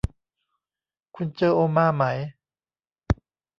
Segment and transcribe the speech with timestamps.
[1.15, 2.03] คุณเจอโอมาไหม